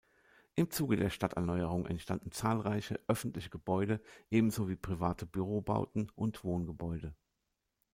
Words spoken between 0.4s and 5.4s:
Im Zuge der Stadterneuerung entstanden zahlreiche öffentliche Gebäude ebenso wie private